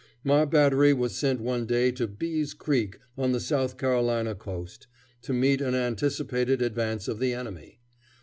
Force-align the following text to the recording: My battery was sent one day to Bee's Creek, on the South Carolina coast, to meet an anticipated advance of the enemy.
My 0.23 0.45
battery 0.45 0.93
was 0.93 1.13
sent 1.15 1.41
one 1.41 1.67
day 1.67 1.91
to 1.91 2.07
Bee's 2.07 2.55
Creek, 2.55 2.97
on 3.15 3.33
the 3.33 3.39
South 3.39 3.77
Carolina 3.77 4.33
coast, 4.33 4.87
to 5.21 5.31
meet 5.31 5.61
an 5.61 5.75
anticipated 5.75 6.59
advance 6.59 7.07
of 7.07 7.19
the 7.19 7.35
enemy. 7.35 7.79